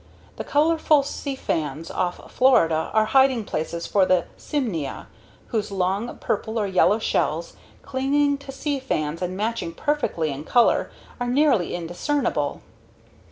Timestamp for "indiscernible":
11.75-12.63